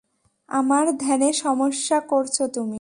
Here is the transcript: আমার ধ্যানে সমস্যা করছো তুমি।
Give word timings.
আমার 0.49 0.85
ধ্যানে 0.97 1.29
সমস্যা 1.33 1.97
করছো 2.07 2.43
তুমি। 2.47 2.69